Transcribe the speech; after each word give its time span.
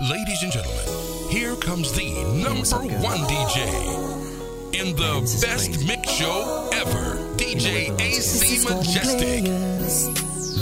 Ladies 0.00 0.42
and 0.42 0.50
gentlemen, 0.50 1.28
here 1.28 1.54
comes 1.56 1.92
the 1.92 2.14
number 2.42 2.96
one 3.04 3.18
DJ 3.28 3.66
in 4.72 4.96
the 4.96 5.20
best 5.46 5.72
crazy. 5.72 5.86
mix 5.86 6.10
show 6.10 6.70
ever, 6.72 7.18
DJ 7.36 8.00
AC 8.00 8.64
Majestic. 8.64 9.44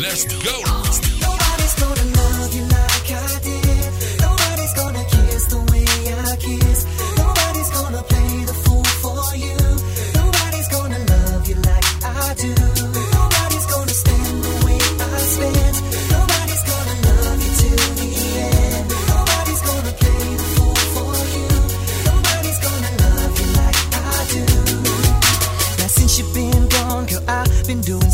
Let's 0.00 0.24
go. 0.24 0.58
Nobody's 1.20 1.74
gonna 1.78 2.04
love 2.16 2.54
you 2.54 2.62
like 2.62 3.12
I 3.12 3.40
did. 3.44 3.49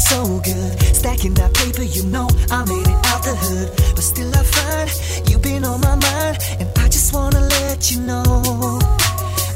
so 0.07 0.41
good. 0.41 0.73
Stacking 0.95 1.35
that 1.35 1.53
paper, 1.55 1.83
you 1.83 2.05
know 2.05 2.29
I 2.51 2.65
made 2.65 2.87
it 2.87 3.01
out 3.11 3.23
the 3.25 3.35
hood. 3.35 3.69
But 3.95 4.05
still, 4.05 4.33
I 4.35 4.43
find 4.43 4.91
you've 5.29 5.43
been 5.43 5.65
on 5.65 5.81
my 5.81 5.97
mind, 5.97 6.37
and 6.61 6.69
I 6.79 6.89
just 6.89 7.13
wanna 7.13 7.41
let 7.41 7.91
you 7.91 8.01
know. 8.01 8.25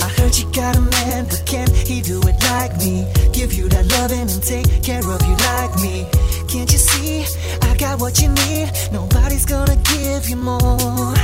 I 0.07 0.09
heard 0.17 0.35
you 0.39 0.47
got 0.53 0.77
a 0.77 0.81
man, 0.81 1.27
but 1.31 1.43
can 1.47 1.69
he 1.75 2.03
do 2.03 2.19
it 2.31 2.37
like 2.51 2.77
me? 2.79 3.07
Give 3.33 3.53
you 3.53 3.69
that 3.69 3.87
loving 3.97 4.29
and 4.35 4.43
take 4.43 4.69
care 4.83 5.07
of 5.15 5.21
you 5.29 5.37
like 5.51 5.75
me. 5.85 6.07
Can't 6.49 6.71
you 6.73 6.79
see? 6.79 7.25
I 7.63 7.77
got 7.77 8.01
what 8.01 8.21
you 8.21 8.29
need. 8.43 8.73
Nobody's 8.93 9.45
gonna 9.45 9.77
give 9.95 10.29
you 10.29 10.37
more. 10.37 11.15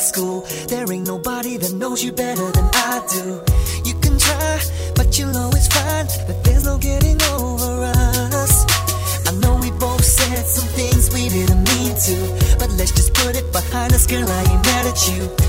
school. 0.00 0.40
There 0.68 0.90
ain't 0.92 1.06
nobody 1.06 1.56
that 1.58 1.72
knows 1.72 2.02
you 2.02 2.12
better 2.12 2.50
than 2.50 2.68
I 2.72 3.02
do. 3.08 3.42
You 3.84 3.94
can 4.00 4.18
try, 4.18 4.60
but 4.94 5.18
you'll 5.18 5.36
always 5.36 5.68
find 5.68 6.08
that 6.26 6.42
there's 6.44 6.64
no 6.64 6.78
getting 6.78 7.20
over 7.34 7.92
us. 8.42 8.54
I 9.28 9.32
know 9.40 9.56
we 9.56 9.70
both 9.72 10.04
said 10.04 10.44
some 10.46 10.68
things 10.68 11.12
we 11.12 11.28
didn't 11.28 11.64
mean 11.72 11.94
to, 12.06 12.56
but 12.58 12.70
let's 12.78 12.92
just 12.92 13.14
put 13.14 13.36
it 13.36 13.52
behind 13.52 13.92
us, 13.92 14.06
girl. 14.06 14.28
I 14.28 14.40
ain't 14.50 14.64
mad 14.64 14.86
at 14.86 15.08
you. 15.08 15.39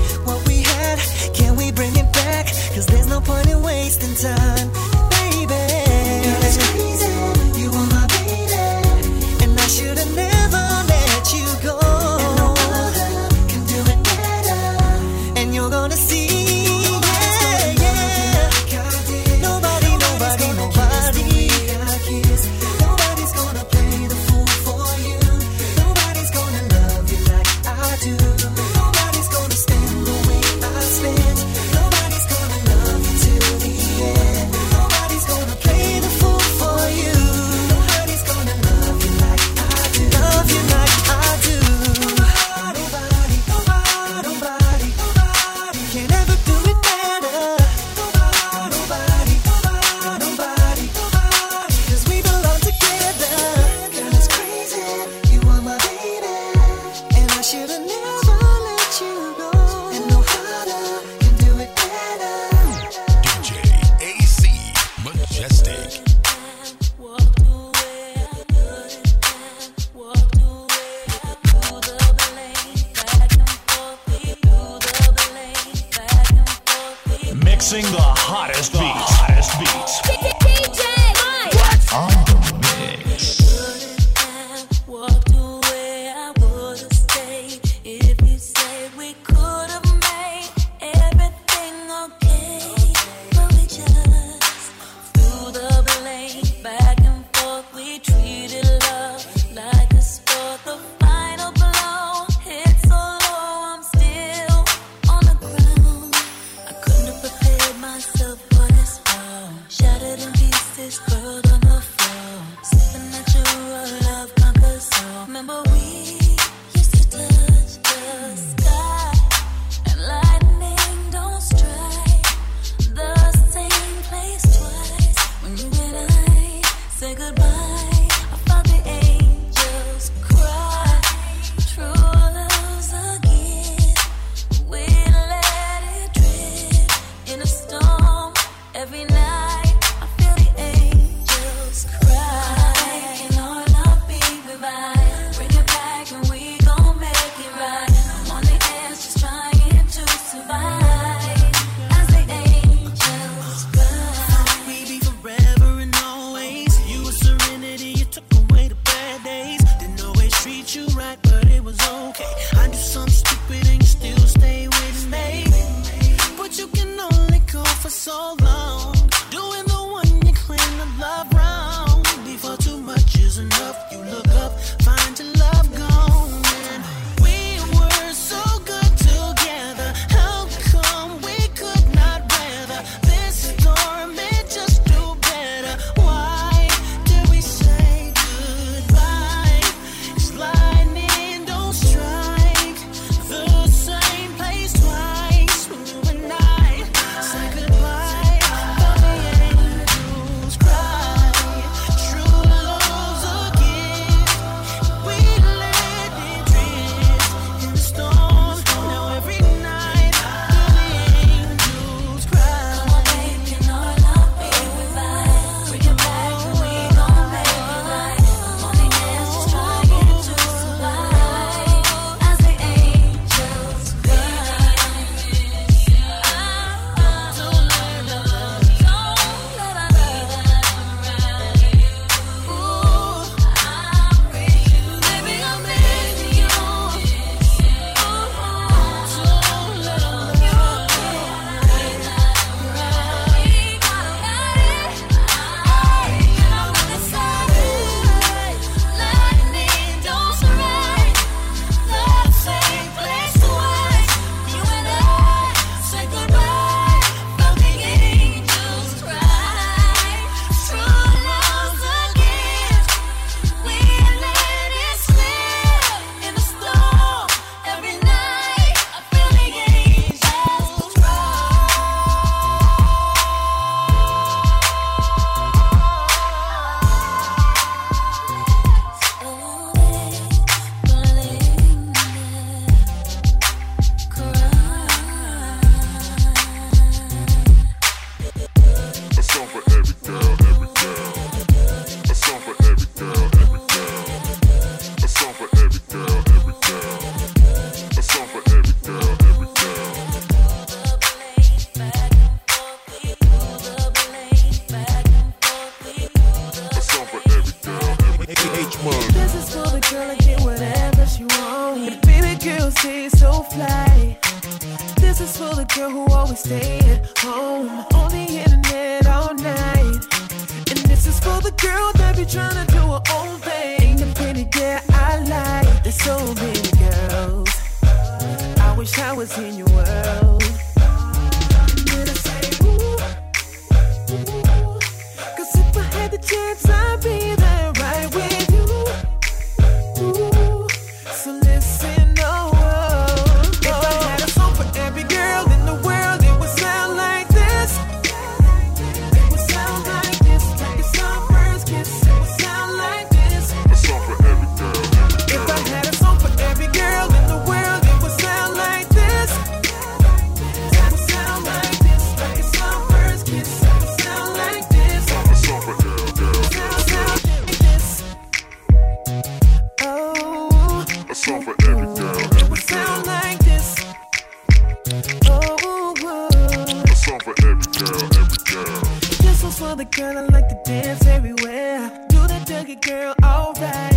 the 379.84 379.96
girl, 379.96 380.18
I 380.18 380.20
like 380.26 380.48
to 380.48 380.58
dance 380.64 381.06
everywhere. 381.06 382.06
Do 382.08 382.18
the 382.28 382.42
junkie 382.46 382.76
girl, 382.76 383.14
alright. 383.24 383.94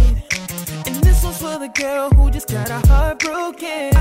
And 0.87 0.95
this 1.03 1.23
one's 1.23 1.37
for 1.37 1.59
the 1.59 1.69
girl 1.69 2.09
who 2.09 2.31
just 2.31 2.47
got 2.47 2.69
her 2.69 2.81
heart 2.87 3.19
broken. 3.19 3.94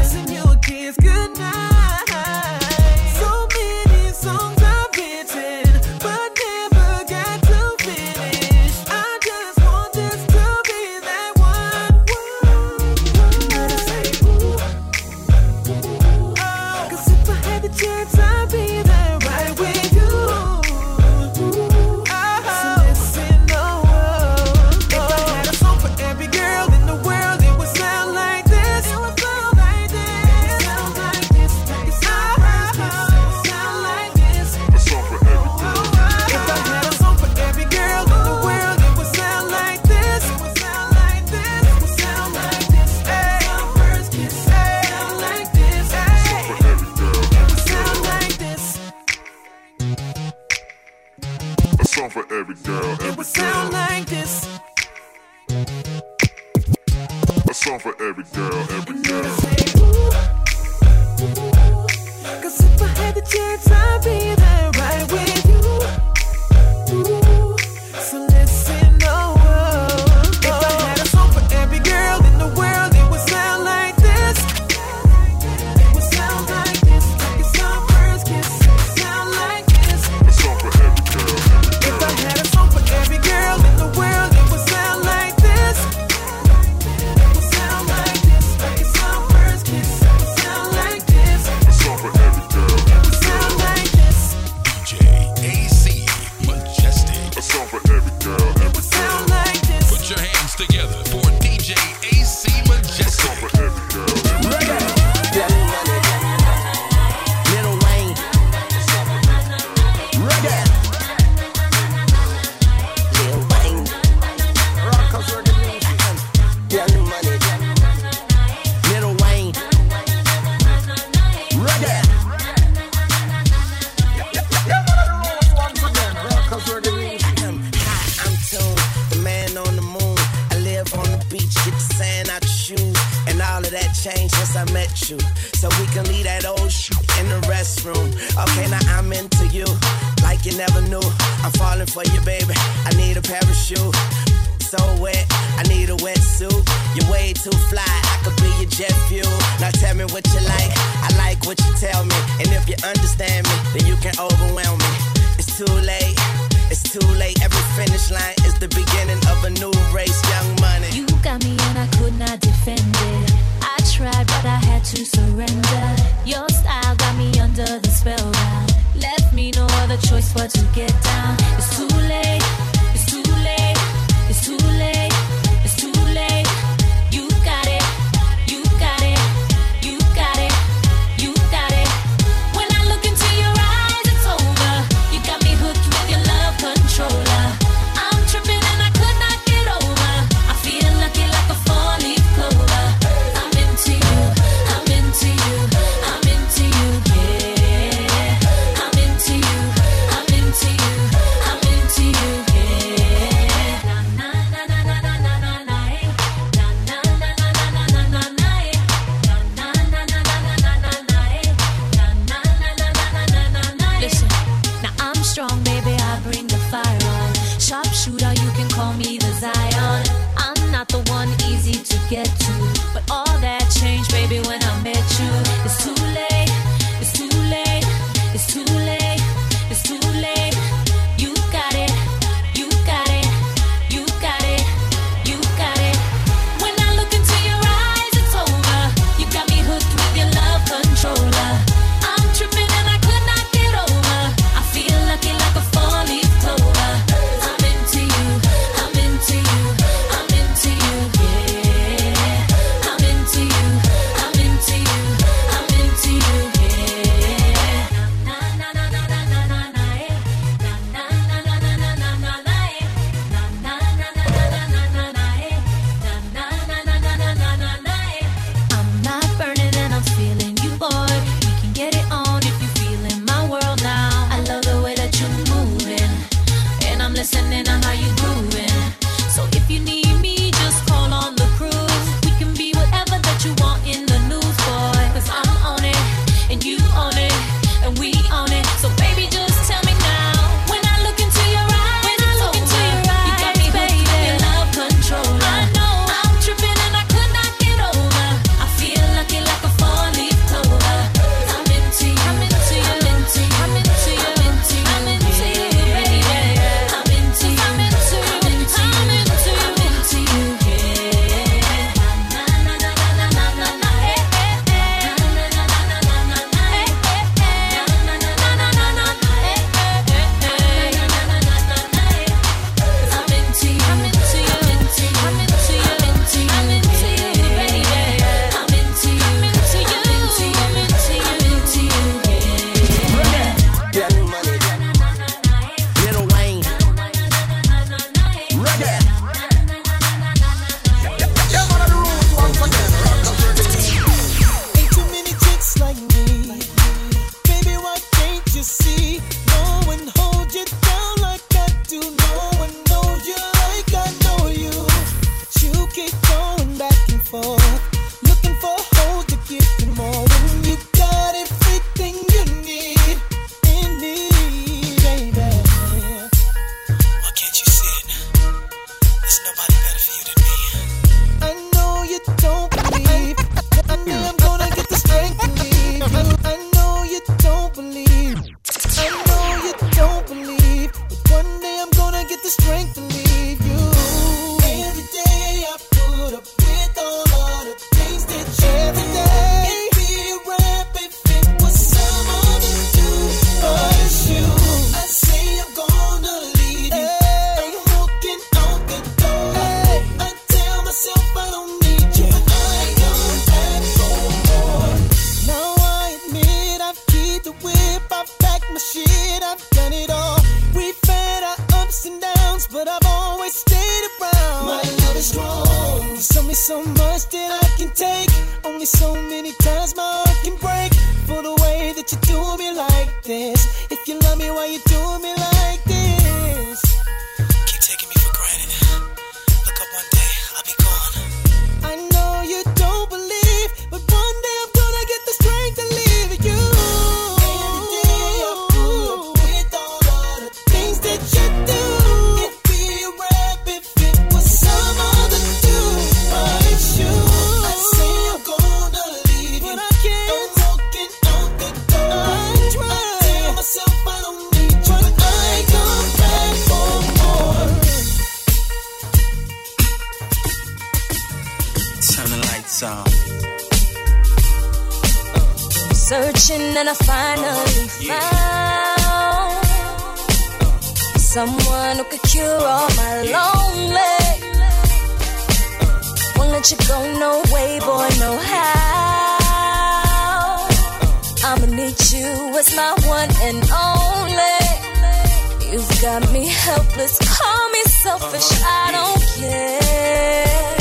got 486.21 486.33
me 486.33 486.47
helpless. 486.47 487.19
Call 487.19 487.71
me 487.71 487.83
selfish, 488.03 488.49
I 488.63 488.91
don't 488.97 489.23
care. 489.41 490.77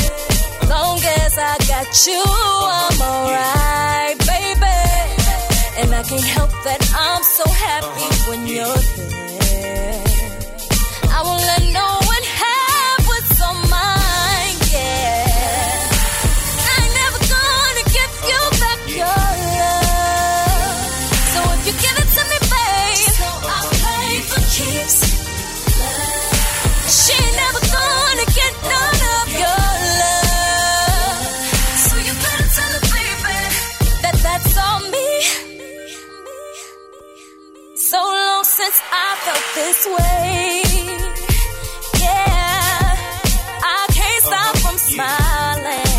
Long 0.70 1.00
as 1.22 1.38
I 1.40 1.58
got 1.72 1.90
you, 2.08 2.24
I'm 2.80 3.02
alright, 3.02 4.18
baby. 4.34 4.80
And 5.80 5.90
I 5.96 6.04
can't 6.04 6.30
help 6.38 6.52
that 6.66 6.82
I'm 6.96 7.24
so 7.24 7.50
happy 7.50 8.30
when 8.30 8.46
you're 8.46 8.78
there. 9.10 9.23
felt 39.26 39.46
this 39.56 39.80
way. 39.88 40.64
Yeah, 42.04 42.96
I 43.64 43.88
can't 43.98 44.24
oh, 44.24 44.30
stop 44.30 44.54
from 44.64 44.78
smiling. 44.92 45.92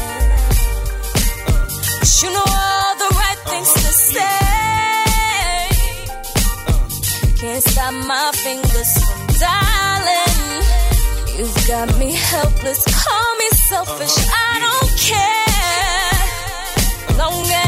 Cause 2.01 2.17
you 2.23 2.31
know 2.37 2.49
all 2.63 2.95
the 3.05 3.11
right 3.21 3.41
uh-huh. 3.41 3.51
things 3.51 3.71
to 3.73 3.91
say. 4.13 4.41
Can't 7.41 7.65
stop 7.73 7.95
my 8.13 8.29
fingers 8.45 8.93
from 9.07 9.23
dialing. 9.45 10.41
You've 11.39 11.61
got 11.67 11.89
me 11.99 12.09
helpless. 12.13 12.81
Call 12.85 13.31
me 13.41 13.49
selfish. 13.71 14.17
Uh-huh. 14.19 14.51
I 14.51 14.55
don't 14.65 14.93
care. 15.11 15.45
Long 17.19 17.47
as 17.63 17.64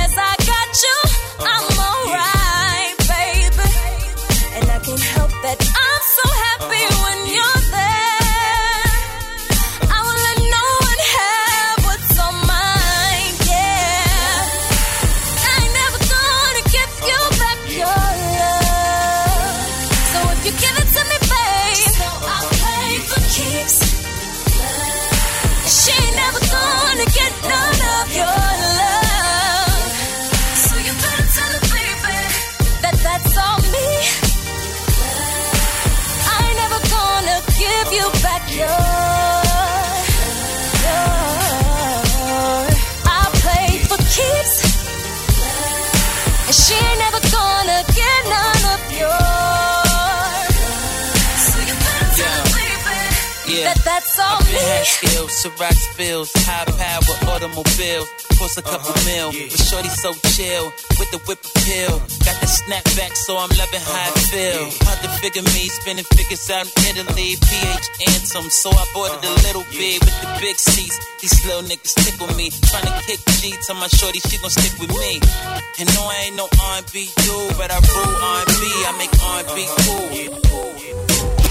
had 54.67 54.87
skills, 54.87 55.31
Ciroc 55.43 55.75
spills, 55.75 56.31
high 56.43 56.67
power 56.67 57.17
automobiles. 57.35 58.09
Cost 58.37 58.59
a 58.59 58.63
couple 58.63 58.93
uh-huh, 58.93 59.09
mil, 59.09 59.29
yeah. 59.33 59.49
but 59.49 59.61
shorty 59.65 59.89
so 59.89 60.13
chill 60.37 60.69
with 61.01 61.11
the 61.15 61.21
whip 61.25 61.41
appeal. 61.41 61.97
Got 62.27 62.37
the 62.45 62.51
snapback, 62.51 63.17
so 63.17 63.39
I'm 63.39 63.49
loving 63.57 63.81
uh-huh, 63.81 63.97
how 63.97 64.05
I 64.05 64.13
uh-huh. 64.13 64.33
feel. 64.33 64.63
Yeah. 64.67 64.85
Hard 64.85 64.99
to 65.05 65.11
figure 65.25 65.47
me, 65.57 65.63
spinning 65.73 66.09
figures 66.13 66.45
out 66.53 66.69
in 66.69 67.01
Italy. 67.01 67.41
PH 67.41 67.87
anthem, 68.13 68.47
so 68.53 68.69
I 68.71 68.85
bought 68.93 69.17
it 69.17 69.25
a 69.25 69.33
uh-huh. 69.33 69.47
little 69.47 69.67
yeah. 69.73 69.81
bit 69.81 70.05
with 70.05 70.17
the 70.21 70.29
big 70.45 70.57
seats. 70.61 70.97
These 71.23 71.37
little 71.49 71.65
niggas 71.65 71.97
tickle 72.05 72.29
me, 72.37 72.53
trying 72.69 72.85
to 72.85 72.95
kick 73.09 73.21
D. 73.41 73.57
Tell 73.65 73.77
my 73.81 73.89
shorty 73.89 74.21
she 74.21 74.37
gon' 74.37 74.53
stick 74.53 74.77
with 74.77 74.93
me. 74.93 75.23
And 75.81 75.89
no, 75.97 76.05
I 76.05 76.29
ain't 76.29 76.37
no 76.37 76.45
R&B 76.45 77.09
dude, 77.25 77.57
but 77.57 77.73
I 77.73 77.79
rule 77.81 78.15
R&B. 78.21 78.63
I 78.85 78.93
make 79.01 79.15
R&B 79.17 79.57
uh-huh, 79.65 80.41
cool. 80.51 81.46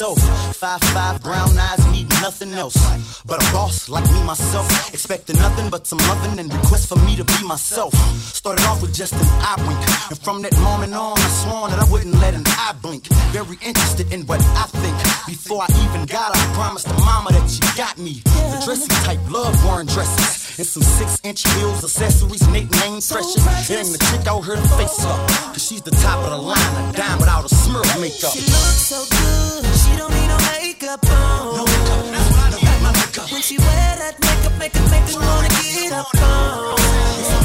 Jesus. 0.00 0.56
Five 0.56 0.80
five 0.80 1.22
brown 1.22 1.56
eyes, 1.58 1.92
need 1.92 2.08
nothing 2.22 2.54
else. 2.54 2.76
But 3.24 3.42
a 3.42 3.52
boss 3.52 3.88
like 3.88 4.04
me 4.12 4.22
myself, 4.24 4.66
expecting 4.94 5.36
nothing 5.36 5.68
but 5.70 5.86
some 5.86 5.98
loving 5.98 6.38
and 6.38 6.52
request 6.52 6.88
for 6.88 6.96
me 7.04 7.16
to 7.16 7.24
be 7.24 7.46
myself. 7.46 7.92
Started 8.34 8.64
off 8.64 8.80
with 8.82 8.94
just 8.94 9.12
an 9.12 9.28
eye 9.44 9.56
wink, 9.66 9.80
and 10.10 10.18
from 10.18 10.42
that 10.42 10.56
moment 10.60 10.94
on, 10.94 11.18
I 11.18 11.28
swore 11.42 11.68
that 11.68 11.78
I 11.78 11.90
wouldn't 11.90 12.14
let 12.16 12.34
an 12.34 12.44
eye 12.46 12.74
blink. 12.80 13.06
Very 13.32 13.58
interested 13.62 14.12
in 14.12 14.26
what 14.26 14.40
I 14.56 14.64
think. 14.80 14.96
Before 15.26 15.62
I 15.62 15.68
even 15.84 16.06
got 16.06 16.34
I 16.34 16.54
promised 16.54 16.88
the 16.88 16.94
mama 17.04 17.30
that 17.32 17.48
she 17.48 17.60
got 17.76 17.98
me. 17.98 18.22
The 18.24 18.62
dressing 18.64 18.96
type, 19.04 19.20
love 19.30 19.54
wearing 19.64 19.86
dresses. 19.86 20.58
And 20.58 20.66
some 20.66 20.82
six 20.82 21.20
inch 21.24 21.48
heels, 21.54 21.84
accessories, 21.84 22.46
nickname 22.48 23.00
precious. 23.00 23.70
And 23.70 23.94
the 23.94 23.98
chick 24.10 24.26
out 24.26 24.42
her 24.42 24.56
face 24.76 25.04
up. 25.04 25.28
Cause 25.54 25.64
she's 25.64 25.82
the 25.82 25.90
top 25.92 26.18
of 26.24 26.30
the 26.30 26.36
line, 26.36 26.90
a 26.90 26.92
dime 26.92 27.18
without 27.18 27.44
a 27.44 27.48
smirk 27.48 27.86
makeup. 28.00 28.32
She 28.32 28.40
looks 28.40 28.92
so 28.92 29.00
good, 29.08 29.64
don't 30.00 30.12
need 30.14 30.28
no 30.28 30.38
makeup 30.52 31.00
on. 31.10 31.56
No 31.56 31.64
makeup, 31.64 32.04
that's 32.12 32.30
what 32.30 32.40
I 32.40 32.50
don't 32.50 32.62
need, 32.64 32.82
my 32.82 32.92
makeup. 32.92 33.32
When 33.32 33.42
she 33.42 33.58
wear 33.58 33.96
that 34.02 34.16
makeup, 34.20 34.58
make 34.58 34.74
her, 34.74 34.88
make 34.88 35.06
her 35.12 35.20
wanna 35.20 35.48
get 35.48 35.92
up 35.92 36.08
on. 36.14 37.39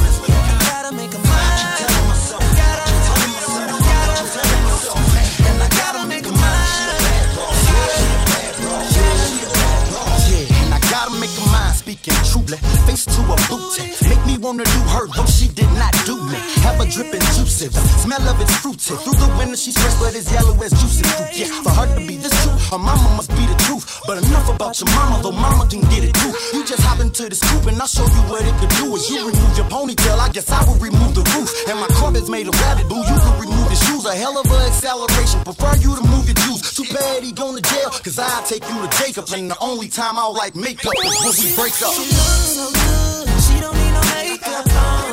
Speaking 12.05 12.23
truly, 12.29 12.57
face 12.85 13.05
to 13.05 13.21
a 13.25 13.35
booty. 13.49 13.81
Make 14.05 14.21
me 14.29 14.37
wanna 14.37 14.63
do 14.63 14.81
her, 14.93 15.07
though 15.09 15.25
she 15.25 15.47
did 15.47 15.65
not 15.73 15.89
do 16.05 16.13
me. 16.29 16.37
Have 16.61 16.77
a 16.77 16.85
dripping 16.85 17.25
juicy, 17.33 17.65
the 17.65 17.81
smell 17.97 18.21
of 18.29 18.39
it's 18.41 18.53
fruity. 18.61 18.93
Through 18.93 19.17
the 19.17 19.29
window 19.41 19.57
she's 19.57 19.73
fresh, 19.73 19.97
but 19.97 20.13
it's 20.13 20.31
yellow 20.31 20.53
as 20.61 20.69
juicy 20.69 21.01
fruit. 21.01 21.33
Yeah, 21.33 21.49
for 21.65 21.73
her 21.73 21.89
to 21.97 22.05
be 22.05 22.17
this 22.17 22.29
true, 22.45 22.53
her 22.69 22.77
mama 22.77 23.09
must 23.17 23.33
be 23.33 23.41
the 23.49 23.57
truth. 23.65 23.89
But 24.05 24.21
enough 24.21 24.53
about 24.53 24.77
your 24.79 24.89
mama, 24.93 25.17
though 25.23 25.33
mama 25.33 25.65
can 25.65 25.81
get 25.89 26.05
it 26.05 26.13
too. 26.13 26.29
You 26.53 26.61
just 26.61 26.83
hop 26.85 27.01
into 27.01 27.25
the 27.25 27.33
scoop 27.33 27.65
and 27.65 27.81
I'll 27.81 27.89
show 27.89 28.05
you 28.05 28.21
what 28.29 28.45
it 28.45 28.53
could 28.61 28.69
do. 28.77 28.93
If 28.93 29.09
you 29.09 29.25
remove 29.25 29.57
your 29.57 29.65
ponytail, 29.65 30.19
I 30.21 30.29
guess 30.29 30.45
I 30.53 30.61
will 30.69 30.77
remove 30.77 31.17
the 31.17 31.25
roof. 31.33 31.49
And 31.65 31.79
my 31.81 31.89
carpet's 31.97 32.29
made 32.29 32.45
of 32.45 32.53
rabbit 32.69 32.85
boo. 32.85 33.01
You 33.01 33.17
can 33.17 33.33
remove 33.49 33.65
your 33.65 33.81
shoes, 33.81 34.05
a 34.05 34.13
hell 34.13 34.37
of 34.37 34.45
a 34.45 34.57
acceleration. 34.69 35.41
Prefer 35.41 35.73
you 35.81 35.97
to 35.97 36.03
move 36.05 36.29
your 36.29 36.37
juice. 36.45 36.61
Too 36.77 36.85
bad 36.93 37.25
he 37.25 37.33
going 37.33 37.57
to 37.57 37.65
jail, 37.65 37.89
cause 37.89 38.21
I'll 38.21 38.45
take 38.45 38.61
you 38.69 38.77
to 38.77 38.89
Jacob. 39.01 39.25
And 39.33 39.49
the 39.49 39.57
only 39.57 39.89
time 39.89 40.21
I'll 40.21 40.37
like 40.37 40.53
makeup 40.53 40.93
is 41.01 41.17
when 41.25 41.33
we 41.41 41.49
break 41.57 41.73
up. 41.81 41.94
She 41.95 42.01
looks 42.01 42.51
so 42.57 42.71
good, 42.73 43.41
she 43.41 43.59
don't 43.61 43.73
need 43.77 43.93
no 43.93 44.01
makeup 44.13 44.67
on. 44.67 45.11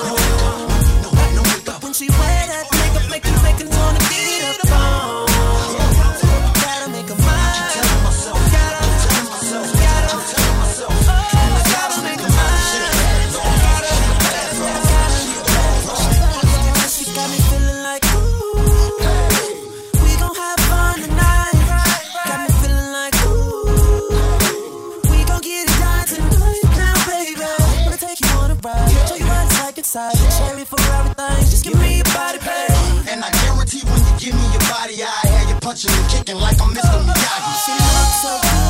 No 1.03 1.11
back, 1.13 1.35
no 1.37 1.43
makeup. 1.43 1.83
When 1.85 1.93
she 1.93 2.09
wear 2.11 2.47
that 2.49 2.67
makeup, 2.73 3.09
make 3.09 3.25
her, 3.25 3.43
make 3.45 3.61
her 3.63 3.69
wanna 3.69 4.01
get 4.11 4.65
up 4.65 4.73
on. 4.81 5.32
So 38.23 38.39
good, 38.41 38.62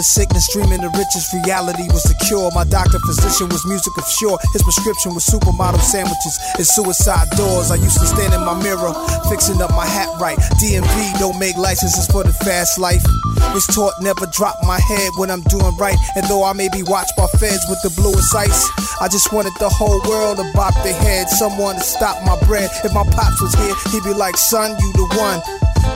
the. 0.00 0.20
Sickness 0.20 0.48
dreaming 0.52 0.80
the 0.80 0.92
richest 0.96 1.32
reality 1.32 1.84
was 1.92 2.04
the 2.04 2.16
cure. 2.24 2.50
My 2.52 2.64
doctor 2.64 2.98
physician 3.04 3.48
was 3.48 3.64
music 3.64 3.92
of 3.96 4.08
sure. 4.08 4.36
His 4.52 4.62
prescription 4.62 5.14
was 5.14 5.24
supermodel 5.24 5.80
sandwiches 5.80 6.36
and 6.56 6.66
suicide 6.66 7.28
doors. 7.36 7.70
I 7.70 7.76
used 7.76 8.00
to 8.00 8.08
stand 8.08 8.32
in 8.32 8.40
my 8.44 8.56
mirror, 8.60 8.92
fixing 9.28 9.60
up 9.60 9.70
my 9.76 9.84
hat 9.84 10.08
right. 10.20 10.36
DMV 10.60 11.20
don't 11.20 11.38
make 11.38 11.56
licenses 11.56 12.06
for 12.08 12.24
the 12.24 12.32
fast 12.32 12.78
life. 12.78 13.04
Was 13.52 13.66
taught 13.68 13.92
never 14.00 14.26
drop 14.32 14.56
my 14.64 14.80
head 14.80 15.10
when 15.16 15.30
I'm 15.30 15.44
doing 15.52 15.76
right. 15.76 15.96
And 16.16 16.24
though 16.28 16.44
I 16.44 16.52
may 16.52 16.68
be 16.72 16.82
watched 16.82 17.16
by 17.16 17.28
feds 17.36 17.64
with 17.68 17.80
the 17.84 17.92
bluest 17.96 18.34
ice, 18.34 18.64
I 19.00 19.08
just 19.08 19.32
wanted 19.32 19.52
the 19.60 19.68
whole 19.68 20.00
world 20.08 20.36
to 20.40 20.46
bop 20.52 20.74
their 20.84 20.96
head. 20.96 21.28
Someone 21.28 21.76
to 21.76 21.84
stop 21.84 22.16
my 22.24 22.40
bread. 22.48 22.68
If 22.84 22.92
my 22.92 23.04
pops 23.04 23.40
was 23.40 23.54
here, 23.56 23.74
he'd 23.92 24.04
be 24.04 24.12
like, 24.12 24.36
son, 24.36 24.76
you 24.80 24.92
the 24.96 25.06
one. 25.16 25.40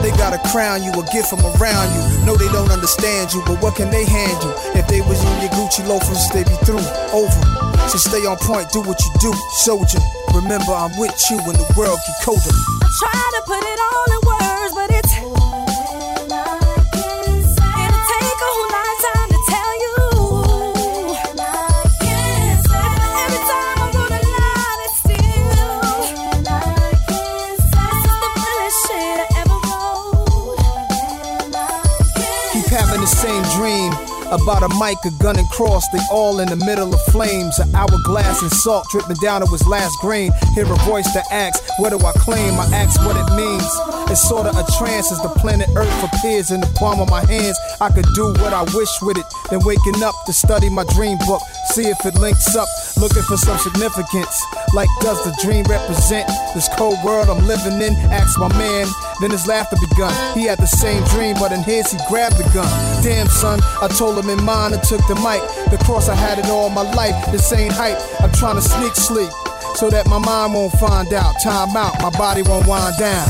They 0.01 0.09
gotta 0.17 0.41
crown 0.49 0.83
you, 0.83 0.91
a 0.93 1.03
gift 1.13 1.29
from 1.29 1.41
around 1.41 1.89
you. 1.93 2.14
No, 2.25 2.35
they 2.35 2.49
don't 2.49 2.71
understand 2.71 3.31
you, 3.33 3.43
but 3.45 3.61
what 3.61 3.75
can 3.75 3.91
they 3.91 4.03
hand 4.03 4.41
you? 4.41 4.51
If 4.73 4.87
they 4.87 5.01
was 5.01 5.21
in 5.21 5.41
your 5.45 5.51
Gucci 5.53 5.85
loafers, 5.85 6.25
they 6.33 6.43
be 6.43 6.57
through, 6.65 6.81
over. 7.13 7.41
So 7.87 7.97
stay 8.01 8.25
on 8.25 8.37
point, 8.37 8.71
do 8.71 8.81
what 8.81 8.99
you 8.99 9.11
do, 9.21 9.31
soldier. 9.61 9.99
Remember, 10.33 10.73
I'm 10.73 10.91
with 10.97 11.13
you 11.29 11.37
when 11.45 11.55
the 11.55 11.69
world 11.77 11.99
get 12.01 12.17
colder. 12.25 12.49
I 12.49 12.89
Try 12.97 13.13
to 13.13 13.41
put 13.45 13.61
it 13.61 13.79
all 13.93 14.14
about 34.35 34.63
a 34.63 34.69
mic, 34.79 34.97
a 35.05 35.11
gun, 35.23 35.37
and 35.37 35.49
cross. 35.49 35.87
They 35.89 35.99
all 36.11 36.39
in 36.39 36.49
the 36.49 36.59
middle 36.65 36.93
of 36.93 37.01
flames. 37.11 37.57
An 37.59 37.73
hourglass 37.73 38.41
and 38.41 38.51
salt 38.51 38.85
dripping 38.91 39.17
down 39.17 39.41
to 39.41 39.47
his 39.47 39.65
last 39.67 39.95
grain. 40.01 40.31
Hear 40.53 40.65
a 40.65 40.75
voice 40.83 41.11
that 41.13 41.25
asks, 41.31 41.61
What 41.79 41.89
do 41.89 41.99
I 42.05 42.11
claim? 42.13 42.53
I 42.59 42.65
ask 42.73 42.99
what 43.05 43.15
it 43.15 43.29
means. 43.35 43.65
It's 44.11 44.21
sorta 44.27 44.51
a 44.51 44.63
trance 44.77 45.11
as 45.11 45.21
the 45.21 45.29
planet 45.39 45.69
Earth 45.75 46.03
appears 46.03 46.51
in 46.51 46.61
the 46.61 46.71
palm 46.75 46.99
of 46.99 47.09
my 47.09 47.25
hands. 47.25 47.57
I 47.81 47.89
could 47.89 48.05
do 48.13 48.33
what 48.43 48.53
I 48.53 48.63
wish 48.75 48.91
with 49.01 49.17
it. 49.17 49.25
Then 49.49 49.59
waking 49.63 50.03
up 50.03 50.15
to 50.25 50.33
study 50.33 50.69
my 50.69 50.83
dream 50.93 51.17
book, 51.25 51.41
see 51.73 51.87
if 51.87 52.05
it 52.05 52.15
links 52.15 52.55
up. 52.55 52.67
Looking 52.97 53.23
for 53.23 53.37
some 53.37 53.57
significance. 53.57 54.35
Like, 54.73 54.89
does 55.01 55.23
the 55.23 55.35
dream 55.41 55.65
represent 55.65 56.27
this 56.53 56.69
cold 56.77 56.97
world 57.03 57.29
I'm 57.29 57.45
living 57.47 57.81
in? 57.81 57.95
Ask 58.11 58.37
my 58.39 58.49
man. 58.57 58.87
Then 59.21 59.31
his 59.31 59.47
laughter 59.47 59.77
begun. 59.89 60.13
He 60.37 60.45
had 60.45 60.59
the 60.59 60.67
same 60.67 61.03
dream, 61.05 61.35
but 61.39 61.51
in 61.51 61.63
his 61.63 61.91
he 61.91 61.97
grabbed 62.09 62.37
the 62.37 62.43
gun. 62.53 62.69
Damn, 63.03 63.27
son, 63.27 63.59
I 63.81 63.87
told 63.87 64.17
him 64.17 64.29
in 64.29 64.43
mine 64.43 64.73
and 64.73 64.83
took 64.83 65.01
the 65.07 65.15
mic. 65.15 65.41
The 65.71 65.83
cross 65.83 66.09
I 66.09 66.15
had 66.15 66.39
it 66.39 66.45
all 66.45 66.69
my 66.69 66.83
life. 66.93 67.15
This 67.31 67.51
ain't 67.53 67.73
hype. 67.73 67.97
I'm 68.21 68.31
trying 68.31 68.55
to 68.55 68.61
sneak 68.61 68.95
sleep 68.95 69.31
so 69.75 69.89
that 69.89 70.07
my 70.07 70.19
mind 70.19 70.53
won't 70.53 70.73
find 70.73 71.13
out. 71.13 71.35
Time 71.43 71.75
out, 71.75 72.01
my 72.01 72.09
body 72.11 72.41
won't 72.43 72.67
wind 72.67 72.95
down. 72.97 73.27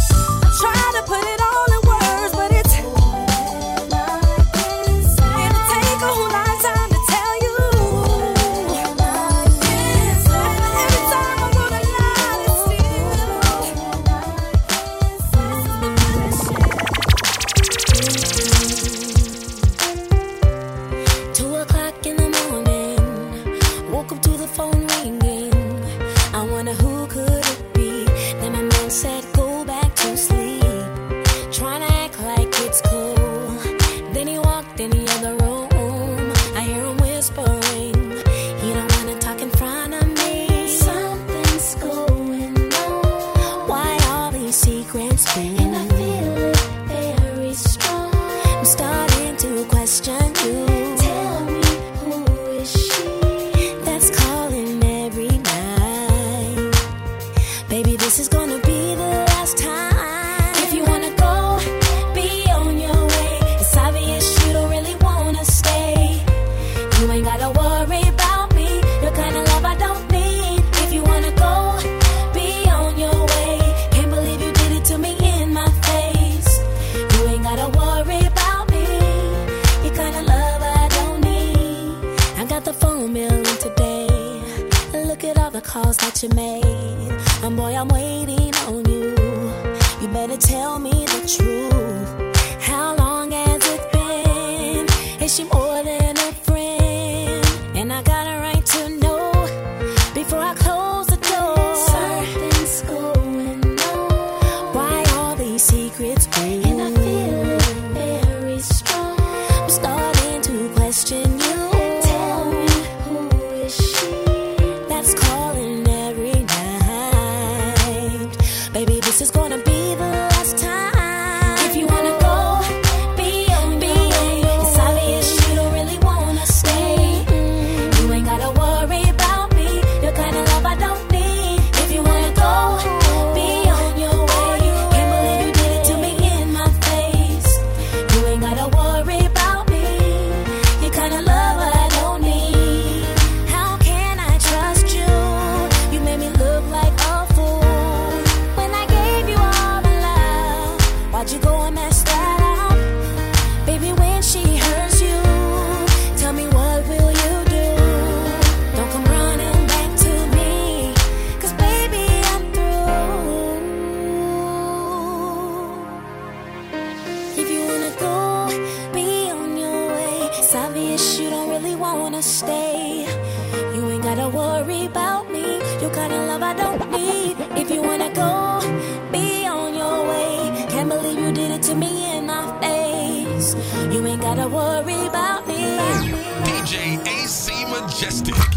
Majestic. 188.26 188.56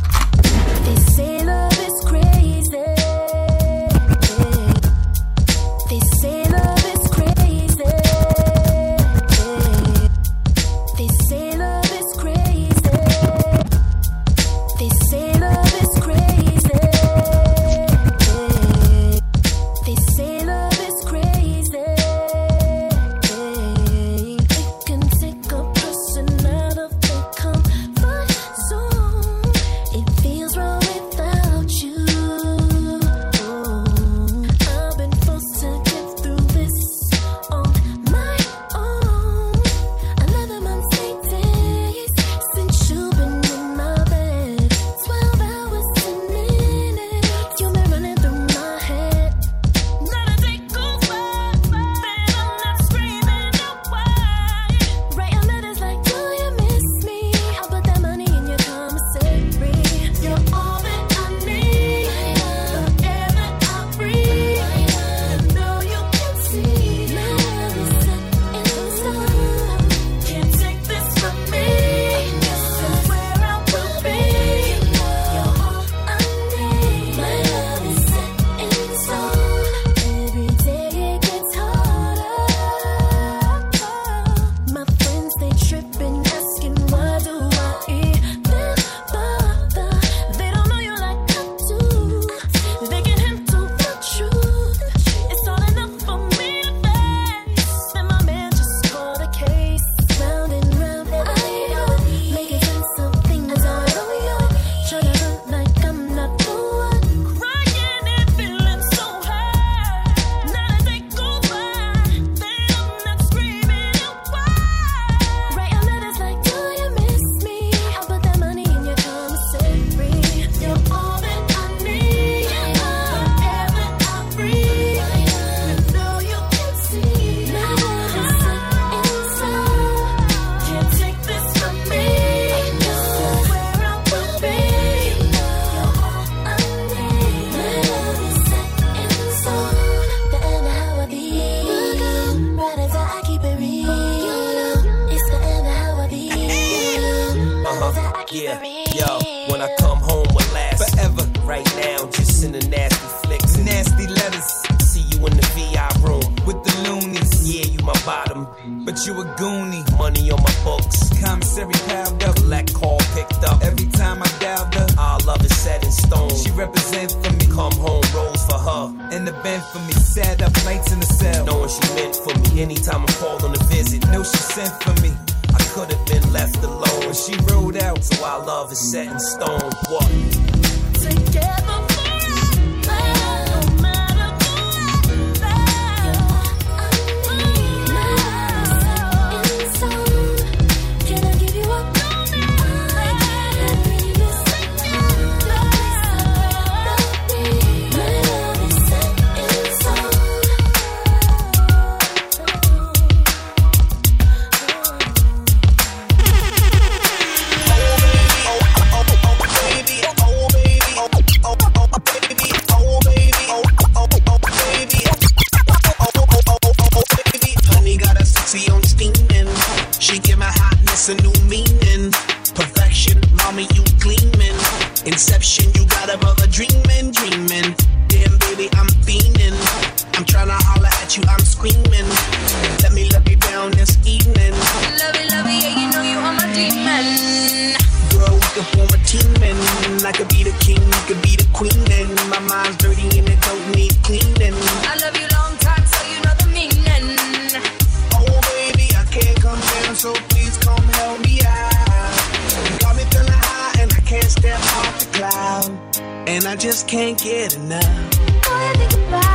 So 249.99 250.13
please 250.29 250.57
come 250.59 250.85
help 250.95 251.21
me 251.23 251.41
out. 251.45 252.81
Got 252.81 252.97
me 252.97 253.03
feeling 253.11 253.33
high 253.33 253.83
and 253.83 253.93
I 253.93 254.01
can't 254.03 254.25
step 254.25 254.61
off 254.61 254.99
the 255.01 255.19
cloud. 255.19 255.99
And 256.29 256.45
I 256.45 256.55
just 256.55 256.87
can't 256.87 257.19
get 257.19 257.57
enough. 257.57 258.11
Boy, 258.17 258.55
I 258.55 258.75
think 258.77 259.09
about 259.09 259.28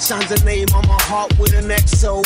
Signs 0.00 0.32
a 0.32 0.44
name 0.46 0.66
on 0.74 0.88
my 0.88 0.96
heart 1.02 1.38
with 1.38 1.52
an 1.52 1.68
XO. 1.68 2.24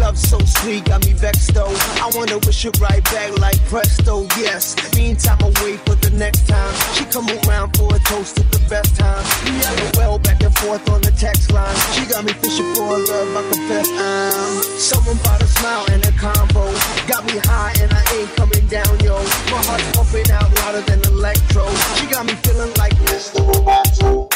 Love 0.00 0.18
so 0.18 0.40
sweet, 0.40 0.84
got 0.86 1.06
me 1.06 1.12
vexed 1.12 1.54
though. 1.54 1.72
I 2.02 2.10
wanna 2.16 2.38
wish 2.38 2.64
it 2.66 2.78
right 2.80 3.02
back 3.04 3.38
like 3.38 3.62
presto, 3.70 4.26
yes. 4.36 4.74
Meantime, 4.96 5.38
I 5.40 5.54
wait 5.62 5.78
for 5.86 5.94
the 5.94 6.10
next 6.18 6.48
time. 6.48 6.74
She 6.94 7.04
come 7.04 7.30
around 7.30 7.76
for 7.76 7.94
a 7.94 7.98
toast 8.00 8.40
at 8.40 8.50
the 8.50 8.58
best 8.68 8.96
time. 8.96 9.22
We 9.46 9.54
well 9.96 10.18
back 10.18 10.42
and 10.42 10.52
forth 10.58 10.90
on 10.90 11.00
the 11.00 11.12
text 11.12 11.52
line. 11.52 11.76
She 11.94 12.04
got 12.06 12.24
me 12.24 12.32
fishing 12.32 12.74
for 12.74 12.82
a 12.82 12.98
love, 12.98 13.36
I 13.38 13.42
confess 13.54 13.88
I'm. 13.88 14.62
Someone 14.76 15.16
bought 15.22 15.40
a 15.40 15.46
smile 15.46 15.86
and 15.92 16.04
a 16.04 16.12
combo. 16.18 16.74
Got 17.06 17.24
me 17.24 17.38
high 17.38 17.72
and 17.80 17.92
I 17.94 18.02
ain't 18.18 18.34
coming 18.34 18.66
down, 18.66 18.98
yo. 18.98 19.14
My 19.54 19.62
heart's 19.62 19.88
pumping 19.94 20.28
out 20.32 20.52
louder 20.58 20.82
than 20.82 21.00
electro. 21.14 21.70
She 21.96 22.06
got 22.08 22.26
me 22.26 22.34
feeling 22.42 22.74
like 22.74 22.96
Mr. 23.06 23.46
Roboto. 23.46 24.35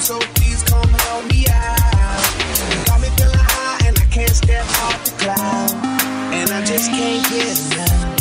So 0.00 0.18
please 0.34 0.62
come 0.62 0.88
help 0.88 1.24
me 1.26 1.44
out. 1.50 2.86
Got 2.86 3.00
me 3.00 3.08
feeling 3.16 3.34
high 3.34 3.86
and 3.86 3.98
I 3.98 4.04
can't 4.10 4.30
step 4.30 4.64
off 4.82 5.04
the 5.04 5.10
cloud, 5.24 5.72
and 6.34 6.50
I 6.50 6.64
just 6.64 6.90
can't 6.90 7.28
get 7.30 7.74
enough. 7.76 8.17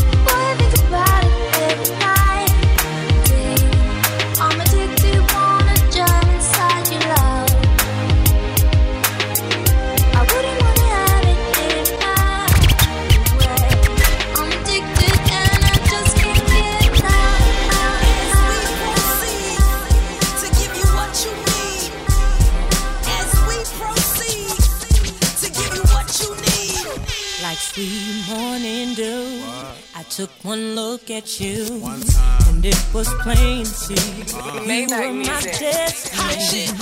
Took 30.17 30.31
one 30.43 30.73
look 30.73 31.11
at 31.11 31.39
you, 31.39 31.61
and 31.85 32.65
it 32.65 32.87
was 32.91 33.07
plain 33.21 33.65
to 33.65 33.69
see 33.69 33.93
uh-huh. 33.93 34.61
you 34.65 34.87
were 34.89 35.13
my 35.13 35.41
destiny. 35.41 36.73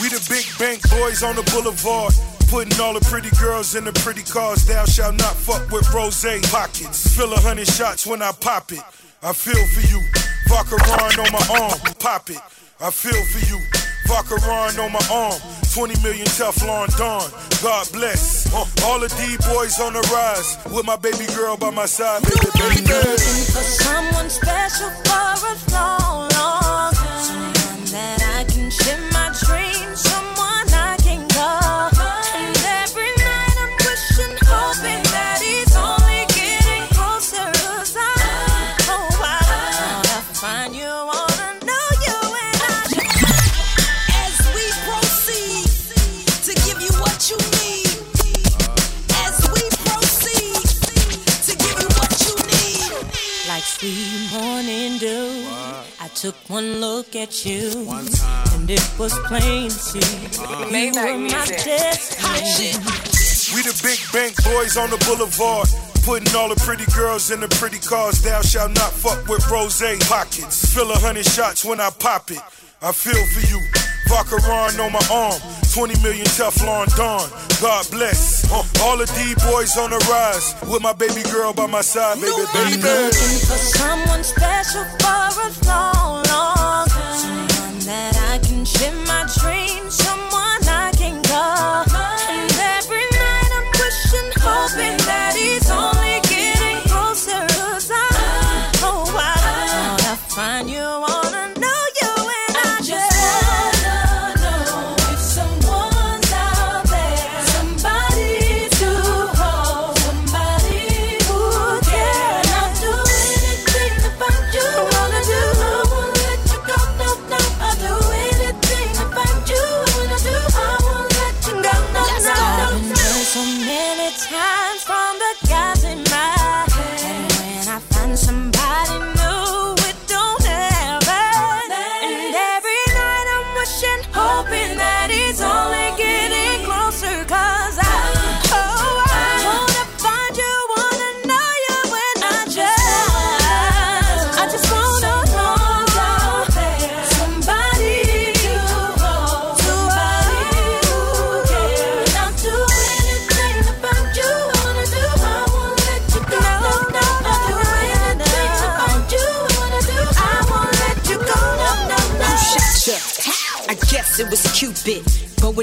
We 0.00 0.08
the 0.08 0.24
big 0.30 0.46
bank 0.56 0.88
boys 0.88 1.24
on 1.24 1.34
the 1.34 1.42
boulevard. 1.50 2.14
Putting 2.46 2.80
all 2.80 2.94
the 2.94 3.00
pretty 3.00 3.30
girls 3.40 3.74
in 3.74 3.82
the 3.82 3.92
pretty 3.92 4.22
cars. 4.22 4.64
Thou 4.68 4.84
shalt 4.84 5.16
not 5.16 5.34
fuck 5.34 5.68
with 5.72 5.92
rose 5.92 6.22
pockets. 6.52 7.16
Fill 7.16 7.32
a 7.32 7.40
hundred 7.40 7.66
shots 7.66 8.06
when 8.06 8.22
I 8.22 8.30
pop 8.30 8.70
it. 8.70 8.78
I 9.20 9.32
feel 9.32 9.66
for 9.74 9.84
you. 9.90 10.00
Vacheron 10.46 11.26
on 11.26 11.32
my 11.32 11.60
arm. 11.60 11.80
Pop 11.98 12.30
it. 12.30 12.38
I 12.80 12.92
feel 12.92 13.20
for 13.34 13.46
you. 13.50 13.58
Vacheron 14.06 14.78
on 14.78 14.92
my 14.92 15.02
arm. 15.10 15.59
20 15.74 16.02
million 16.02 16.26
Teflon 16.26 16.88
Don. 16.98 17.30
God 17.62 17.92
bless. 17.92 18.52
Uh, 18.52 18.66
all 18.84 18.98
the 18.98 19.08
D 19.08 19.36
boys 19.48 19.78
on 19.78 19.92
the 19.92 20.00
rise. 20.12 20.58
With 20.74 20.84
my 20.84 20.96
baby 20.96 21.26
girl 21.36 21.56
by 21.56 21.70
my 21.70 21.86
side, 21.86 22.22
baby, 22.22 22.50
baby. 22.58 22.80
Looking 22.90 23.44
for 23.54 23.64
someone 23.78 24.30
special 24.30 24.90
for 25.06 25.46
a 25.46 25.72
long, 25.72 25.99
took 56.30 56.50
one 56.50 56.80
look 56.80 57.16
at 57.16 57.44
you, 57.44 57.70
and 57.90 58.70
it 58.70 58.86
was 58.98 59.18
plain 59.26 59.68
to 59.68 59.70
see 59.70 59.98
uh-huh. 59.98 60.68
you 60.70 60.92
were 60.94 61.18
my 61.18 61.44
destiny. 61.46 62.78
We 63.54 63.62
the 63.62 63.74
big 63.82 63.98
bank 64.12 64.36
boys 64.44 64.76
on 64.76 64.90
the 64.90 64.98
boulevard. 65.06 65.66
Putting 66.04 66.34
all 66.36 66.48
the 66.48 66.60
pretty 66.64 66.86
girls 66.92 67.30
in 67.30 67.40
the 67.40 67.48
pretty 67.48 67.78
cars. 67.78 68.22
Thou 68.22 68.42
shalt 68.42 68.70
not 68.74 68.92
fuck 68.92 69.26
with 69.26 69.50
rose 69.50 69.82
pockets. 70.08 70.72
Fill 70.72 70.90
a 70.92 70.98
hundred 70.98 71.26
shots 71.26 71.64
when 71.64 71.80
I 71.80 71.90
pop 71.90 72.30
it. 72.30 72.40
I 72.80 72.92
feel 72.92 73.24
for 73.34 73.44
you. 73.50 73.60
Vacheron 74.08 74.78
on 74.78 74.92
my 74.92 75.06
arm. 75.10 75.59
20 75.72 76.02
million 76.02 76.26
Teflon 76.26 76.86
Don. 76.96 77.30
God 77.60 77.88
bless. 77.90 78.44
Uh, 78.50 78.64
all 78.82 78.96
the 78.96 79.06
D 79.06 79.34
boys 79.46 79.76
on 79.76 79.90
the 79.90 79.98
rise. 80.10 80.54
With 80.68 80.82
my 80.82 80.92
baby 80.92 81.22
girl 81.30 81.52
by 81.52 81.66
my 81.66 81.80
side, 81.80 82.20
baby, 82.20 82.44
baby. 82.52 82.82
Looking 82.82 83.38
for 83.46 83.60
someone 83.78 84.24
special 84.24 84.84
for 84.98 85.30
a 85.38 85.50
long, 85.66 86.22
long 86.24 86.88
time. 86.88 87.16
Someone 87.16 87.78
that 87.86 88.16
I 88.32 88.38
can 88.46 88.64
share 88.64 88.94
my 89.06 89.22
dreams, 89.38 89.94
someone 89.94 90.62
I 90.66 90.90
can 90.96 91.22
call. 91.22 92.19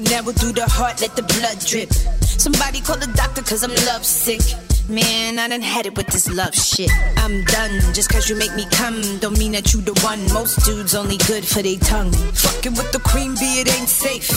Going 0.07 0.23
arrow 0.23 0.31
through 0.31 0.53
the 0.53 0.69
heart, 0.69 1.01
let 1.01 1.17
the 1.17 1.23
blood 1.23 1.59
drip. 1.59 1.91
Somebody 2.23 2.79
call 2.79 2.97
the 2.97 3.11
doctor 3.17 3.41
cause 3.41 3.63
I'm 3.63 3.75
lovesick. 3.85 4.39
Man, 4.87 5.37
I 5.37 5.49
done 5.49 5.61
had 5.61 5.85
it 5.85 5.97
with 5.97 6.07
this 6.07 6.29
love 6.33 6.55
shit. 6.55 6.89
I'm 7.17 7.43
done. 7.43 7.71
Just 7.93 8.09
cause 8.09 8.29
you 8.29 8.37
make 8.37 8.55
me 8.55 8.65
come, 8.71 9.01
don't 9.19 9.37
mean 9.37 9.51
that 9.51 9.73
you 9.73 9.81
the 9.81 9.93
one. 10.05 10.21
Most 10.31 10.63
dudes 10.63 10.95
only 10.95 11.17
good 11.27 11.45
for 11.45 11.61
they 11.61 11.75
tongue. 11.77 12.13
Fucking 12.13 12.75
with 12.75 12.91
the 12.93 12.99
queen 12.99 13.35
bee, 13.35 13.59
it 13.59 13.67
ain't 13.77 13.89
safe. 13.89 14.29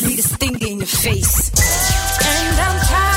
Lead 0.00 0.18
a 0.18 0.22
stinger 0.22 0.66
in 0.66 0.78
your 0.78 0.86
face. 0.86 1.52
And 2.24 2.60
I'm 2.60 2.80
tired 2.86 3.07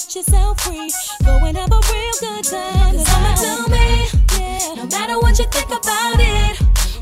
set 0.00 0.16
yourself 0.16 0.60
free. 0.60 0.90
Go 1.24 1.36
and 1.44 1.56
have 1.56 1.70
a 1.70 1.80
real 1.92 2.14
good 2.20 2.44
time. 2.44 2.96
Cause 2.96 3.08
I'ma 3.08 3.34
do 3.36 3.72
me, 3.72 4.08
yeah. 4.38 4.74
No 4.76 4.86
matter 4.86 5.18
what 5.18 5.38
you 5.38 5.46
think 5.46 5.68
about 5.68 6.16
it. 6.18 6.56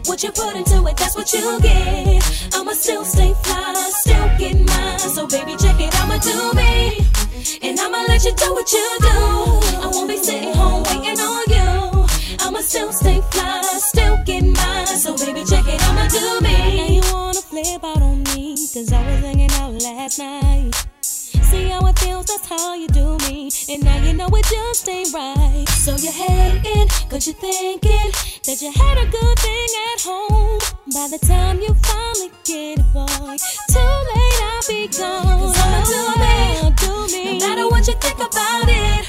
What 0.07 0.23
you 0.23 0.33
put 0.33 0.57
into 0.57 0.85
it, 0.87 0.97
that's 0.97 1.15
what 1.15 1.33
you 1.33 1.61
get. 1.61 2.55
I'ma 2.55 2.73
still 2.73 3.05
stay 3.05 3.35
fly, 3.43 3.75
still 4.03 4.29
get 4.39 4.57
mine. 4.67 4.99
So 4.99 5.27
baby, 5.27 5.55
check 5.57 5.81
it, 5.81 5.95
I'ma 6.01 6.19
do 6.19 6.53
me. 6.55 7.07
And 7.63 7.79
I'ma 7.79 8.05
let 8.09 8.25
you 8.25 8.35
do 8.35 8.53
what 8.53 8.73
you 8.73 8.89
do. 9.01 9.19
I 9.85 9.91
won't 9.93 10.09
be 10.09 10.17
sitting 10.17 10.55
home 10.55 10.83
waiting 10.85 11.21
on 11.21 11.45
you. 11.55 12.07
I'ma 12.41 12.61
still 12.61 12.93
stay 12.93 13.21
fly, 13.31 13.63
still 13.79 14.19
get 14.25 14.43
mine. 14.43 14.87
So 14.87 15.17
baby, 15.17 15.45
check 15.45 15.67
it, 15.69 15.81
I'ma 15.89 16.09
do 16.09 16.41
me. 16.41 16.81
And 16.81 16.95
you 16.97 17.13
wanna 17.13 17.43
flip 17.43 17.85
out 17.85 18.03
on 18.03 18.23
me, 18.35 18.57
cause 18.73 18.93
I 18.93 19.01
was 19.09 19.21
hanging 19.21 19.53
out 19.53 19.75
last 19.83 20.19
night. 20.19 20.75
See 21.51 21.69
how 21.69 21.87
it 21.87 21.99
feels, 21.99 22.27
that's 22.27 22.47
how 22.47 22.75
you. 22.75 22.88
And 23.71 23.85
now 23.85 23.99
you 24.03 24.15
know 24.15 24.29
it 24.33 24.45
just 24.47 24.89
ain't 24.89 25.13
right. 25.13 25.69
So 25.69 25.95
you're 25.97 26.11
hating, 26.11 26.89
cause 27.11 27.27
you're 27.27 27.37
thinking 27.37 28.11
that 28.47 28.63
you 28.63 28.73
had 28.73 28.97
a 28.97 29.05
good 29.11 29.39
thing 29.45 29.69
at 29.93 30.01
home. 30.01 30.59
By 30.89 31.09
the 31.13 31.19
time 31.21 31.61
you 31.61 31.75
finally 31.85 32.33
get 32.45 32.79
it, 32.79 32.93
boy, 32.95 33.37
too 33.69 33.93
late, 34.09 34.41
I'll 34.49 34.65
be 34.69 34.89
gone. 34.89 35.53
Cause 35.53 35.59
I'ma 35.61 35.85
do 35.85 36.01
me, 36.17 36.73
do 36.81 36.93
me. 37.13 37.39
No 37.39 37.47
matter 37.47 37.69
what 37.69 37.87
you 37.87 37.95
think 38.01 38.17
about 38.17 38.69
it. 38.73 39.05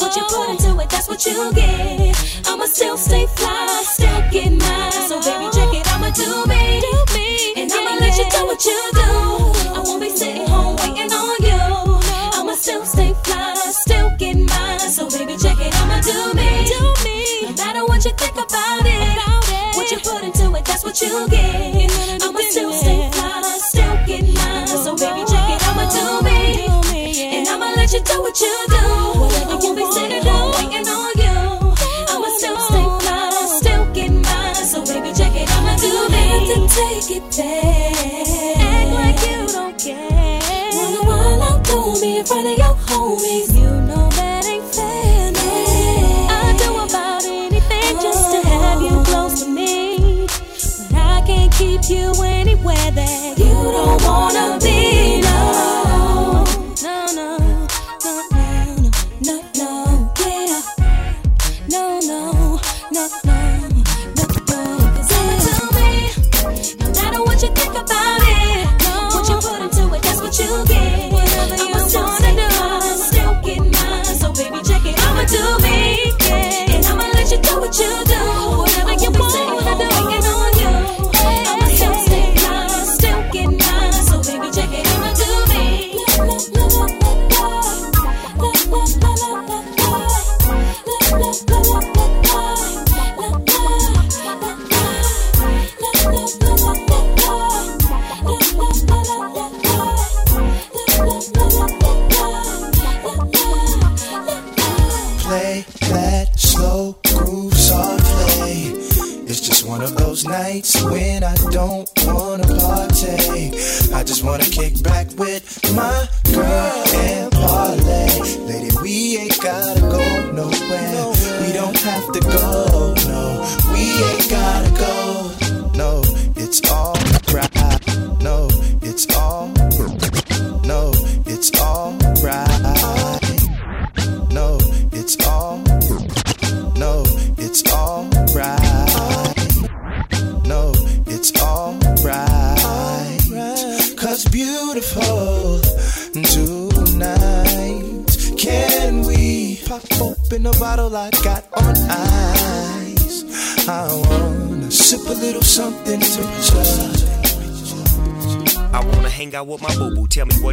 What 0.00 0.16
you 0.16 0.24
put 0.26 0.50
into 0.50 0.82
it, 0.82 0.90
that's 0.90 1.06
what 1.06 1.24
you 1.24 1.52
get. 1.54 2.48
I'ma 2.48 2.64
still 2.64 2.96
stay 2.96 3.26
fly, 3.26 3.82
still 3.86 4.20
get 4.32 4.50
mine. 4.50 4.92
So 5.06 5.22
baby, 5.22 5.46
check 5.54 5.70
it, 5.70 5.86
I'ma 5.86 6.10
do 6.10 6.50
me. 6.50 6.82
Do 6.82 7.14
me. 7.14 7.54
And 7.62 7.70
I'ma 7.70 8.00
let 8.02 8.18
you 8.18 8.26
do 8.26 8.44
what 8.44 8.64
you 8.64 8.80
do. 8.90 9.06
I 9.70 9.82
won't 9.86 10.00
be 10.02 10.10
sitting 10.10 10.48
home 10.48 10.74
waiting 10.82 11.12
on 11.12 11.36
you. 11.46 12.00
I'ma 12.34 12.54
still 12.54 12.84
stay 12.84 13.14
fly, 13.22 13.29
matter 18.20 18.20
what 18.20 18.20
you 18.20 18.26
think 18.26 18.36
about 18.36 19.48
it. 19.48 19.76
What 19.76 19.90
you 19.90 19.98
put 19.98 20.24
into 20.24 20.56
it, 20.56 20.64
that's 20.64 20.84
what 20.84 21.00
you 21.00 21.28
get. 21.28 22.22
I'ma 22.22 22.40
still 22.50 22.72
stay 22.72 23.10
fly, 23.12 23.42
still 23.58 23.96
get 24.06 24.24
mine. 24.34 24.66
So 24.66 24.96
baby, 24.96 25.24
check 25.26 25.50
it, 25.50 25.60
I'ma 25.68 25.84
do 25.90 26.24
me. 26.26 27.38
And 27.38 27.48
I'ma 27.48 27.72
let 27.76 27.92
you 27.92 28.00
do 28.00 28.20
what 28.20 28.40
you 28.40 28.66
do. 28.68 28.76
I 28.76 29.56
won't 29.60 29.76
waiting 30.56 30.88
on 30.88 31.12
you. 31.16 31.74
I'ma 32.12 32.28
still 32.38 32.58
stay 32.60 32.86
fly, 33.00 33.30
still 33.60 33.84
get 33.92 34.12
mine. 34.12 34.54
So 34.54 34.84
baby, 34.84 35.12
check 35.14 35.34
it, 35.34 35.48
I'ma 35.56 35.76
do 35.76 36.08
me. 36.08 36.66
Take 36.68 37.10
it 37.16 37.24
back. 37.36 38.60
Act 38.60 38.90
like 38.98 39.20
you 39.28 39.46
don't 39.48 39.78
care. 39.78 40.40
Wanna 40.74 41.42
out 41.42 41.66
through 41.66 42.00
me 42.00 42.18
in 42.18 42.24
front 42.24 42.46
of 42.46 42.58
your 42.58 42.76
me. 43.18 43.44
You 43.46 43.79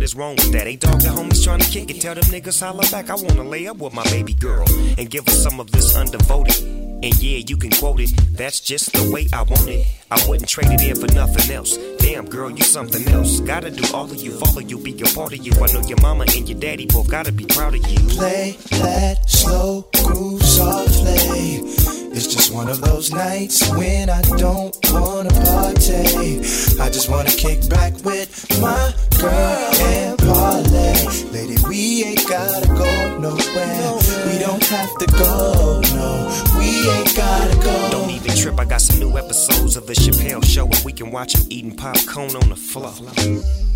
is 0.08 0.16
wrong 0.16 0.36
with 0.36 0.52
that. 0.54 0.68
Ain't 0.68 0.82
dog 0.82 1.02
the 1.02 1.10
homies 1.10 1.44
trying 1.44 1.60
to 1.60 1.70
kick 1.70 1.90
it. 1.90 2.00
Tell 2.02 2.16
them 2.16 2.24
niggas 2.26 2.62
holla 2.62 2.84
back. 2.92 3.10
I 3.10 3.16
wanna 3.16 3.44
lay 3.44 3.68
up 3.68 3.78
with 3.78 3.94
my 3.94 4.04
baby 4.06 4.34
girl 4.34 4.66
and 4.98 5.10
give 5.10 5.26
her 5.26 5.34
some 5.34 5.60
of 5.60 5.70
this 5.72 5.98
undevoted. 5.98 6.60
And 7.04 7.14
yeah, 7.22 7.40
you 7.48 7.58
can 7.58 7.72
quote 7.72 8.00
it. 8.00 8.12
That's 8.32 8.60
just 8.60 8.94
the 8.94 9.12
way 9.12 9.28
I 9.34 9.42
want 9.44 9.68
it. 9.68 9.86
I 10.10 10.18
wouldn't 10.28 10.50
trade 10.50 10.72
it 10.72 10.82
in 10.82 10.96
for 10.96 11.14
nothing 11.14 11.54
else. 11.54 11.78
Damn, 12.00 12.26
girl, 12.26 12.50
you 12.50 12.64
something 12.64 13.06
else. 13.10 13.42
Gotta 13.42 13.70
do 13.70 13.84
all 13.94 14.06
of 14.06 14.18
you, 14.18 14.32
follow 14.32 14.62
you, 14.62 14.80
be 14.80 15.00
a 15.02 15.06
part 15.14 15.34
of 15.34 15.46
you. 15.46 15.52
I 15.62 15.72
know 15.74 15.82
your 15.82 16.02
mama 16.02 16.24
and 16.24 16.50
your 16.50 16.60
daddy 16.60 16.86
both 16.86 17.10
gotta 17.12 17.32
be 17.32 17.46
proud 17.46 17.76
of 17.76 17.86
you. 17.88 18.00
Play 18.08 18.56
that 18.82 19.30
slow 19.30 19.90
groove 20.04 20.42
softly. 20.42 21.97
It's 22.18 22.26
just 22.26 22.52
one 22.52 22.68
of 22.68 22.82
those 22.82 23.14
nights 23.14 23.70
when 23.78 24.10
I 24.10 24.24
don't 24.24 24.76
wanna 24.90 25.30
party. 25.30 26.40
I 26.82 26.90
just 26.90 27.12
wanna 27.12 27.30
kick 27.30 27.70
back 27.70 27.94
with 28.04 28.60
my 28.60 28.92
girl 29.20 29.30
and 29.30 30.18
parlay. 30.18 30.98
Lady, 31.32 31.58
we 31.70 32.06
ain't 32.06 32.28
gotta 32.28 32.66
go 32.70 33.20
nowhere. 33.20 34.00
We 34.26 34.40
don't 34.40 34.67
have 34.70 34.98
to 34.98 35.06
go, 35.08 35.82
no. 35.94 36.58
We 36.58 36.90
ain't 36.90 37.16
gotta 37.16 37.56
go. 37.58 37.90
Don't 37.92 38.10
even 38.10 38.36
trip, 38.36 38.60
I 38.60 38.66
got 38.66 38.82
some 38.82 39.00
new 39.00 39.18
episodes 39.18 39.78
of 39.78 39.88
The 39.88 39.94
Chappelle 39.94 40.44
Show, 40.44 40.66
and 40.66 40.84
we 40.84 40.94
can 40.94 41.12
watch 41.12 41.36
him 41.36 41.46
eating 41.50 41.76
popcorn 41.76 42.36
on 42.36 42.50
the 42.50 42.56
floor. 42.56 42.94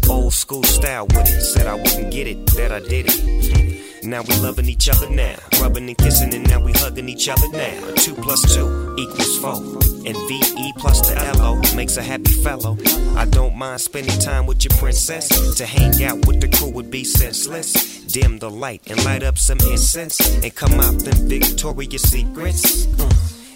Old 0.10 0.34
school 0.34 0.64
style 0.64 1.08
with 1.08 1.30
it, 1.30 1.42
said 1.42 1.68
I 1.68 1.76
wouldn't 1.76 2.12
get 2.12 2.28
it, 2.28 2.46
that 2.58 2.72
I 2.72 2.80
did 2.80 3.06
it. 3.08 3.82
Now 4.04 4.24
we 4.24 4.36
loving 4.38 4.68
each 4.68 4.90
other 4.90 5.10
now, 5.10 5.36
rubbing 5.62 5.88
and 5.88 5.98
kissing, 5.98 6.34
and 6.34 6.50
now 6.50 6.60
we 6.60 6.72
hugging 6.74 7.08
each 7.08 7.30
other 7.30 7.48
now. 7.50 7.94
Two 7.98 8.16
plus 8.16 8.42
two 8.54 8.96
equals 8.98 9.38
four, 9.38 9.62
and 10.08 10.18
VE 10.28 10.74
plus 10.78 11.08
the 11.08 11.16
LO 11.38 11.62
makes 11.76 11.98
a 11.98 12.02
happy 12.02 12.32
fellow. 12.42 12.78
I 13.16 13.26
don't 13.26 13.56
mind 13.56 13.80
spending 13.80 14.18
time 14.20 14.48
with 14.48 14.66
your 14.66 14.76
princess. 14.80 15.28
To 15.58 15.66
hang 15.68 16.04
out 16.04 16.26
with 16.26 16.42
the 16.42 16.48
crew 16.48 16.72
would 16.72 16.90
be 16.90 17.04
senseless. 17.04 18.02
Dim 18.12 18.40
the 18.40 18.50
light 18.50 18.82
and 18.90 19.02
light 19.06 19.22
up 19.24 19.38
some 19.38 19.60
incense, 19.70 20.20
and 20.44 20.56
come 20.56 20.80
them 20.82 21.28
Victoria's 21.28 22.02
Secrets. 22.04 22.88
Uh. 23.00 23.10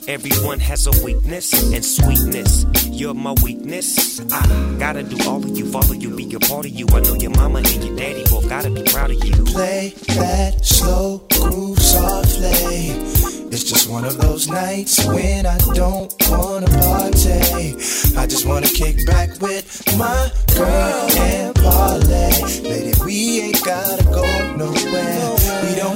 Everyone 0.08 0.60
has 0.60 0.86
a 0.86 1.04
weakness 1.04 1.52
and 1.74 1.84
sweetness. 1.84 2.66
You're 2.86 3.16
my 3.16 3.34
weakness. 3.44 4.22
I 4.32 4.76
gotta 4.78 5.02
do 5.02 5.18
all 5.28 5.44
of 5.44 5.58
you, 5.58 5.66
follow 5.72 5.94
you, 5.94 6.16
be 6.16 6.32
a 6.36 6.40
part 6.40 6.66
of 6.66 6.72
you. 6.72 6.86
I 6.92 7.00
know 7.00 7.16
your 7.16 7.32
mama 7.32 7.60
and 7.60 7.84
your 7.84 7.96
daddy 7.96 8.24
both 8.30 8.48
gotta 8.48 8.70
be 8.70 8.84
proud 8.84 9.10
of 9.10 9.24
you. 9.24 9.44
Play 9.46 9.94
that 10.10 10.64
slow 10.64 11.26
groove 11.32 11.80
softly. 11.80 13.26
It's 13.52 13.64
just 13.64 13.90
one 13.90 14.06
of 14.06 14.18
those 14.18 14.48
nights 14.48 15.04
when 15.06 15.48
I 15.48 15.58
don't 15.74 16.14
wanna 16.30 16.68
party. 16.68 17.74
I 18.16 18.28
just 18.28 18.46
wanna 18.46 18.68
kick 18.68 19.06
back 19.08 19.42
with 19.42 19.66
my 19.98 20.32
girl 20.56 21.10
and 21.18 21.56
parlay. 21.56 22.32
Lady, 22.62 22.94
we 23.04 23.42
ain't 23.42 23.64
gotta 23.66 24.04
go 24.04 24.56
nowhere. 24.56 25.35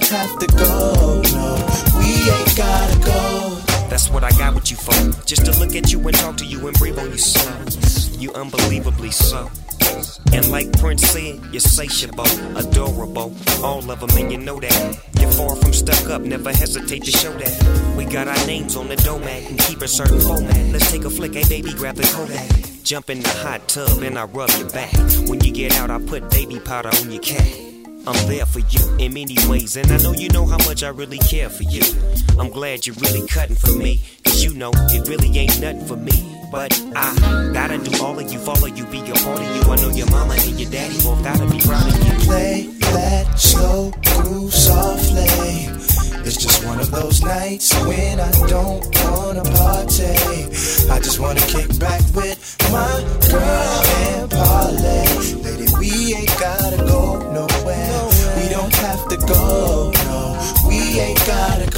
Have 0.10 0.40
to 0.40 0.48
go, 0.48 1.22
no. 1.34 2.00
We 2.00 2.32
ain't 2.32 2.58
gotta 2.58 3.00
go. 3.06 3.62
That's 3.90 4.10
what 4.10 4.24
I 4.24 4.32
got 4.32 4.56
with 4.56 4.72
you 4.72 4.78
for. 4.78 4.92
Just 5.26 5.46
to 5.46 5.52
look 5.60 5.76
at 5.76 5.92
you 5.92 6.00
and 6.08 6.18
talk 6.18 6.36
to 6.38 6.46
you 6.46 6.68
and 6.68 6.76
breathe 6.80 6.98
on 6.98 7.12
you 7.12 7.18
so. 7.20 8.18
You 8.18 8.34
unbelievably 8.34 9.12
so. 9.12 9.52
And 10.34 10.50
like 10.50 10.72
Prince 10.80 11.08
said, 11.08 11.40
you're 11.52 11.62
satiable, 11.62 12.26
adorable, 12.58 13.36
all 13.64 13.92
of 13.92 14.00
them, 14.00 14.10
and 14.18 14.32
you 14.32 14.40
know 14.40 14.60
that. 14.60 15.00
You're 15.22 15.30
far 15.32 15.56
from 15.56 15.74
stuck 15.74 16.10
up, 16.10 16.24
never 16.24 16.52
hesitate 16.52 17.04
to 17.04 17.12
show 17.12 17.32
that. 17.34 17.96
We 17.96 18.06
got 18.06 18.28
our 18.28 18.48
names 18.48 18.76
on 18.76 18.88
the 18.88 18.96
doormat 18.96 19.48
and 19.48 19.60
keep 19.60 19.84
a 19.84 19.88
certain 19.88 20.20
format. 20.20 20.58
Let's 20.72 20.92
take 20.92 21.06
a 21.06 21.12
flick, 21.12 21.36
hey 21.36 21.48
baby, 21.48 21.72
grab 21.74 21.96
the 21.96 22.04
Kodak. 22.16 22.84
Jump 22.84 23.12
in 23.12 23.20
the 23.20 23.30
hot 23.30 23.68
tub 23.68 24.02
and 24.02 24.18
I 24.18 24.24
rub 24.24 24.50
your 24.58 24.72
back. 24.72 24.92
When 25.28 25.40
you 25.42 25.52
get 25.52 25.76
out, 25.76 25.92
I 25.92 26.00
put 26.00 26.32
baby 26.32 26.60
powder 26.60 26.90
on 26.90 27.12
your 27.12 27.22
cat. 27.22 27.69
I'm 28.10 28.28
there 28.28 28.46
for 28.48 28.58
you 28.60 28.98
in 28.98 29.14
many 29.14 29.36
ways, 29.48 29.78
and 29.78 29.92
I 29.92 29.98
know 29.98 30.14
you 30.14 30.30
know 30.30 30.44
how 30.44 30.58
much 30.68 30.82
I 30.82 30.90
really 30.90 31.20
care 31.20 31.48
for 31.48 31.62
you. 31.62 31.84
I'm 32.40 32.50
glad 32.50 32.88
you're 32.88 32.96
really 32.96 33.28
cutting 33.28 33.56
for 33.56 33.72
me, 33.72 34.02
cause 34.26 34.44
you 34.44 34.52
know 34.56 34.72
it 34.74 35.08
really 35.08 35.38
ain't 35.38 35.62
nothing 35.62 35.86
for 35.86 35.96
me. 35.96 36.36
But 36.52 36.74
I 36.96 37.52
gotta 37.54 37.78
do 37.78 38.04
all 38.04 38.18
of 38.18 38.34
you, 38.34 38.40
follow 38.40 38.66
you, 38.66 38.84
be 38.88 39.02
a 39.02 39.14
part 39.14 39.40
of 39.40 39.56
you. 39.56 39.62
I 39.62 39.76
know 39.76 39.90
your 39.90 40.10
mama 40.10 40.34
and 40.40 40.60
your 40.60 40.72
daddy 40.72 40.96
both 41.04 41.24
gotta 41.24 41.46
be 41.46 41.60
proud 41.60 41.88
of 41.88 42.04
you. 42.04 42.14
Play 42.26 42.70
that 42.80 43.40
slow 43.40 43.92
groove 43.92 44.56
softly. 44.56 45.30
It's 46.26 46.38
just 46.38 46.66
one 46.66 46.80
of 46.80 46.90
those 46.90 47.22
nights 47.22 47.72
when 47.86 48.20
I 48.20 48.32
don't 48.48 48.86
wanna 49.06 49.44
party. 49.44 50.18
I 50.90 51.00
just 51.00 51.20
wanna 51.20 51.42
kick 51.42 51.78
back 51.78 52.02
with 52.16 52.58
my 52.72 53.06
girl 53.30 53.84
and 54.02 54.32
parlay. 54.32 55.06
Lady, 55.44 55.68
we 55.78 56.16
ain't 56.16 56.40
gotta 56.40 56.78
go 56.78 57.09
go, 59.30 59.92
no. 60.06 60.68
We 60.68 61.00
ain't 61.00 61.20
gotta 61.26 61.69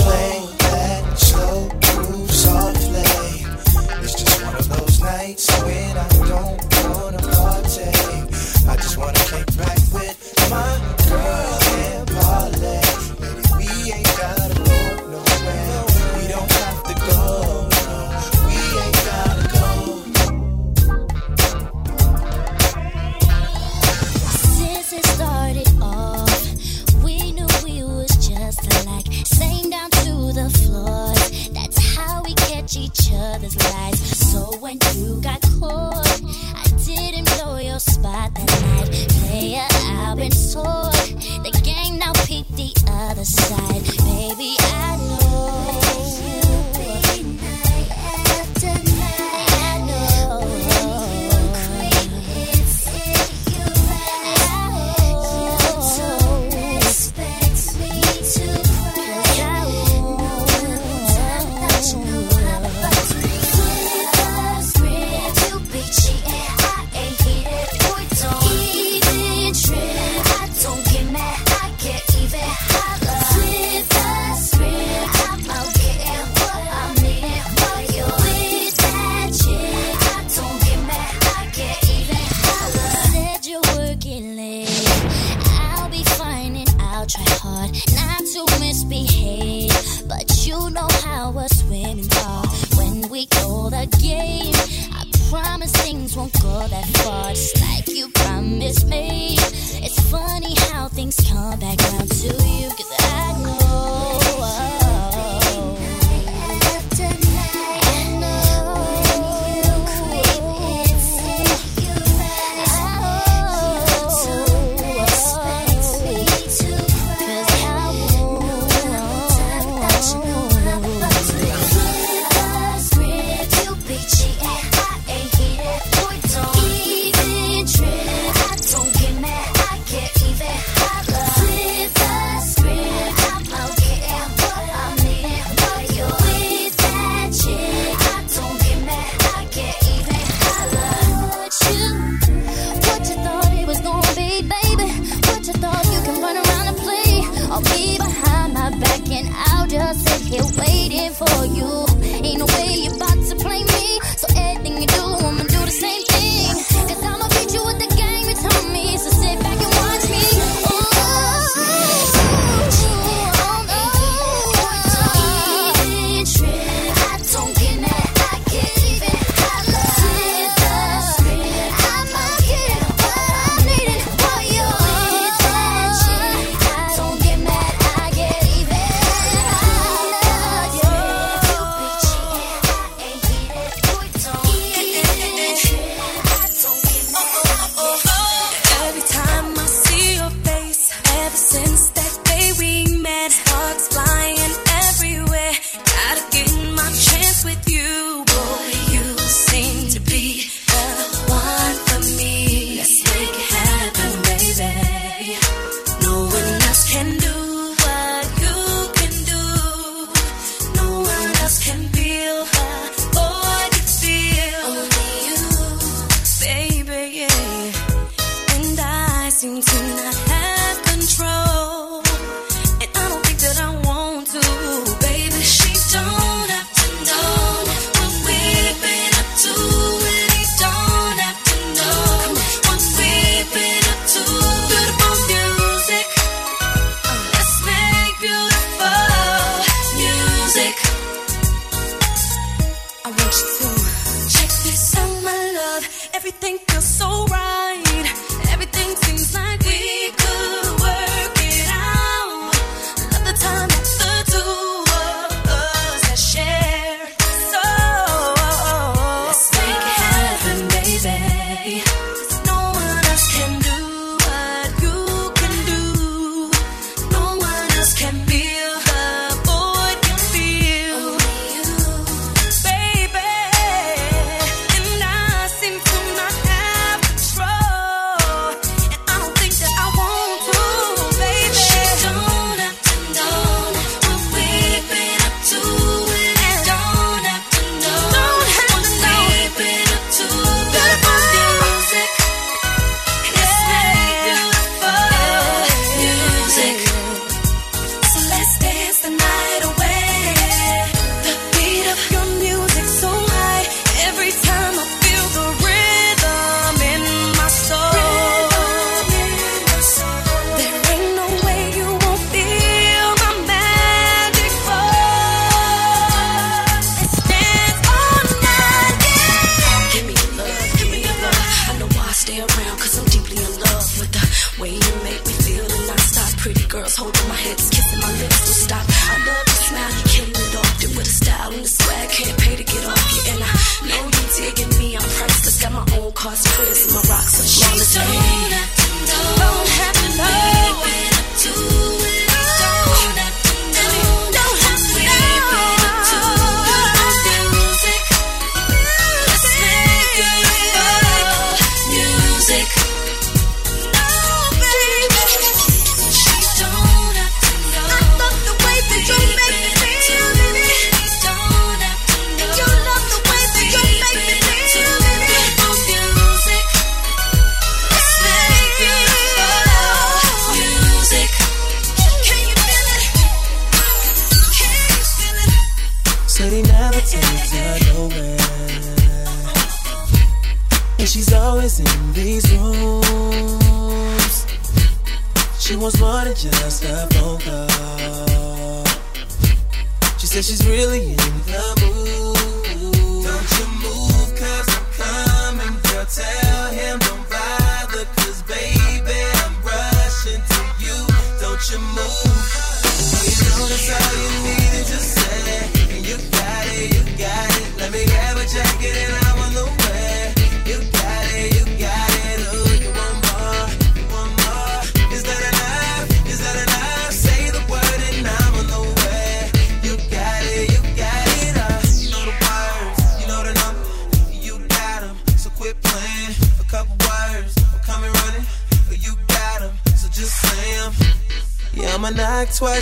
round 101.84 102.11
to 102.11 102.27
you, 102.27 102.69
cause 102.69 102.91
I 102.99 103.34
know. 103.43 104.01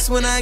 when 0.09 0.25
I 0.25 0.41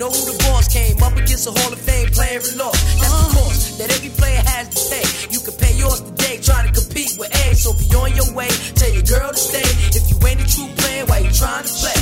Know 0.00 0.08
who 0.08 0.32
the 0.32 0.38
boss 0.48 0.66
came 0.66 0.96
up 1.02 1.12
against 1.12 1.46
a 1.46 1.50
Hall 1.52 1.74
of 1.74 1.78
Fame 1.78 2.08
player 2.08 2.40
and 2.40 2.56
lost. 2.56 2.80
That's 3.04 3.12
the 3.12 3.20
oh. 3.20 3.36
cost 3.36 3.76
that 3.76 3.92
every 3.92 4.08
player 4.08 4.40
has 4.48 4.72
to 4.72 4.80
pay. 4.88 5.04
You 5.28 5.40
can 5.44 5.52
pay 5.60 5.76
yours 5.76 6.00
today, 6.00 6.40
try 6.40 6.64
to 6.64 6.72
compete 6.72 7.20
with 7.20 7.28
A. 7.28 7.54
So 7.54 7.76
be 7.76 7.84
on 7.92 8.16
your 8.16 8.32
way, 8.32 8.48
tell 8.80 8.88
your 8.88 9.04
girl 9.04 9.28
to 9.28 9.36
stay. 9.36 9.68
If 9.92 10.08
you 10.08 10.16
ain't 10.26 10.40
a 10.40 10.48
true 10.48 10.72
player, 10.80 11.04
why 11.04 11.18
you 11.18 11.30
trying 11.30 11.68
to 11.68 11.72
play? 11.84 11.99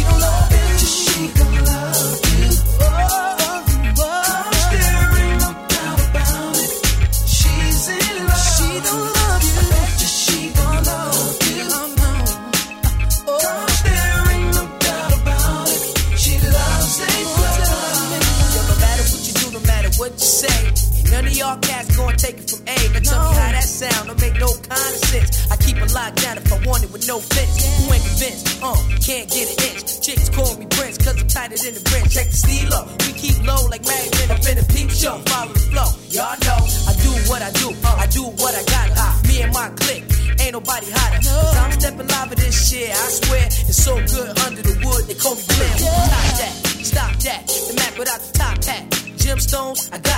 low 33.49 33.65
like 33.73 33.85
Mad 33.89 34.07
Men 34.17 34.29
up 34.37 34.45
in 34.45 34.57
a 34.61 34.67
peep 34.69 34.91
show. 34.91 35.17
Follow 35.33 35.53
the 35.57 35.65
flow, 35.73 35.91
y'all 36.13 36.37
know. 36.45 36.61
I 36.91 36.93
do 37.01 37.11
what 37.31 37.41
I 37.41 37.51
do, 37.63 37.69
I 38.05 38.07
do 38.19 38.23
what 38.41 38.53
I 38.61 38.63
got. 38.75 38.87
I, 38.93 39.09
me 39.29 39.43
and 39.43 39.53
my 39.53 39.69
clique, 39.81 40.05
ain't 40.43 40.53
nobody 40.53 40.89
hotter. 40.93 41.21
Cause 41.25 41.57
I'm 41.57 41.73
stepping 41.81 42.09
live 42.13 42.29
with 42.31 42.41
this 42.45 42.57
shit, 42.69 42.91
I 42.93 43.07
swear. 43.21 43.47
It's 43.71 43.81
so 43.89 43.95
good 43.97 44.31
under 44.45 44.63
the 44.63 44.75
wood, 44.85 45.03
they 45.09 45.17
call 45.17 45.35
me 45.35 45.45
Glenn. 45.49 45.79
Stop 45.81 46.29
that, 46.41 46.53
stop 46.93 47.13
that. 47.27 47.41
The 47.49 47.75
Mac 47.81 47.93
without 47.99 48.21
the 48.21 48.33
top 48.39 48.57
hat. 48.69 48.85
Gemstones, 49.23 49.81
I 49.93 49.99
got 49.99 50.18